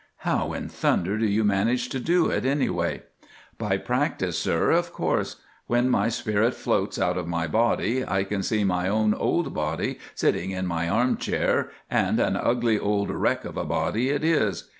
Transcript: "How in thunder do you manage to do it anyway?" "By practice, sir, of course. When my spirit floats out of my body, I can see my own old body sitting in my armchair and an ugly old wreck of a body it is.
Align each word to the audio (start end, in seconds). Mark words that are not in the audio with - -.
"How 0.25 0.53
in 0.53 0.67
thunder 0.67 1.15
do 1.19 1.27
you 1.27 1.43
manage 1.43 1.87
to 1.89 1.99
do 1.99 2.25
it 2.31 2.43
anyway?" 2.43 3.03
"By 3.59 3.77
practice, 3.77 4.35
sir, 4.39 4.71
of 4.71 4.91
course. 4.91 5.35
When 5.67 5.89
my 5.91 6.09
spirit 6.09 6.55
floats 6.55 6.97
out 6.97 7.19
of 7.19 7.27
my 7.27 7.45
body, 7.45 8.03
I 8.03 8.23
can 8.23 8.41
see 8.41 8.63
my 8.63 8.89
own 8.89 9.13
old 9.13 9.53
body 9.53 9.99
sitting 10.15 10.49
in 10.49 10.65
my 10.65 10.89
armchair 10.89 11.69
and 11.87 12.19
an 12.19 12.35
ugly 12.35 12.79
old 12.79 13.11
wreck 13.11 13.45
of 13.45 13.57
a 13.57 13.63
body 13.63 14.09
it 14.09 14.23
is. 14.23 14.69